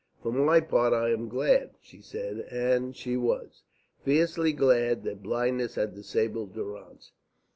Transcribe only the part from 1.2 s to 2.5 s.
glad," she said,